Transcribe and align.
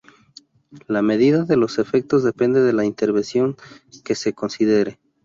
La 0.87 1.03
medida 1.03 1.43
de 1.43 1.57
los 1.57 1.77
efectos 1.77 2.23
depende 2.23 2.59
de 2.63 2.73
la 2.73 2.85
intervención 2.85 3.55
que 4.03 4.15
se 4.15 4.33
considere. 4.33 4.99